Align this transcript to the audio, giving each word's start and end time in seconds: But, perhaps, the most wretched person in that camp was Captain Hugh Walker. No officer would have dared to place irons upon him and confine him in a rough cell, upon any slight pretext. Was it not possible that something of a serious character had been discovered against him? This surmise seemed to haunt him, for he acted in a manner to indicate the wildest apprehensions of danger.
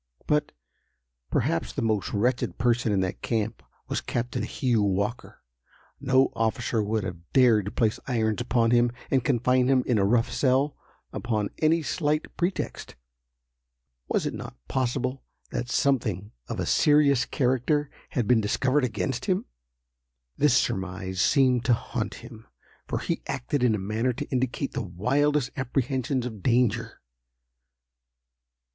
But, 0.25 0.51
perhaps, 1.29 1.71
the 1.71 1.83
most 1.83 2.11
wretched 2.11 2.57
person 2.57 2.91
in 2.91 3.01
that 3.01 3.21
camp 3.21 3.61
was 3.87 4.01
Captain 4.01 4.41
Hugh 4.41 4.81
Walker. 4.81 5.43
No 5.99 6.31
officer 6.35 6.81
would 6.81 7.03
have 7.03 7.31
dared 7.33 7.65
to 7.65 7.71
place 7.71 7.99
irons 8.07 8.41
upon 8.41 8.71
him 8.71 8.91
and 9.11 9.23
confine 9.23 9.67
him 9.67 9.83
in 9.85 9.99
a 9.99 10.03
rough 10.03 10.31
cell, 10.33 10.75
upon 11.13 11.51
any 11.59 11.83
slight 11.83 12.35
pretext. 12.35 12.95
Was 14.07 14.25
it 14.25 14.33
not 14.33 14.57
possible 14.67 15.21
that 15.51 15.69
something 15.69 16.31
of 16.47 16.59
a 16.59 16.65
serious 16.65 17.23
character 17.25 17.91
had 18.09 18.27
been 18.27 18.41
discovered 18.41 18.83
against 18.83 19.25
him? 19.25 19.45
This 20.35 20.57
surmise 20.57 21.21
seemed 21.21 21.63
to 21.65 21.75
haunt 21.75 22.15
him, 22.25 22.47
for 22.87 22.97
he 22.97 23.21
acted 23.27 23.63
in 23.63 23.75
a 23.75 23.77
manner 23.77 24.13
to 24.13 24.27
indicate 24.29 24.73
the 24.73 24.81
wildest 24.81 25.51
apprehensions 25.55 26.25
of 26.25 26.41
danger. 26.41 27.01